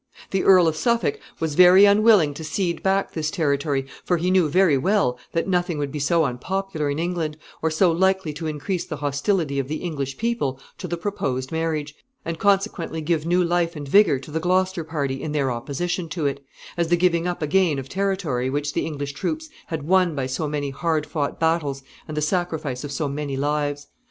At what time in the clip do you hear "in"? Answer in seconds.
6.89-6.97, 15.21-15.33